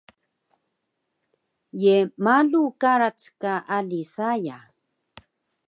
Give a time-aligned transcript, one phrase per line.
[1.81, 4.57] Ye malu karac ka ali saya?